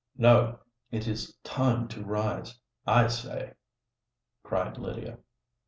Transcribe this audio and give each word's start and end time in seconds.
"No:—it 0.17 1.07
is 1.07 1.35
time 1.43 1.87
to 1.89 2.03
rise, 2.03 2.59
I 2.87 3.05
say," 3.05 3.53
cried 4.41 4.79
Lydia. 4.79 5.19